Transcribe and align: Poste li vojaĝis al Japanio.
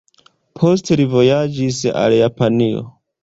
Poste 0.61 0.97
li 1.01 1.05
vojaĝis 1.11 1.81
al 2.01 2.17
Japanio. 2.21 2.83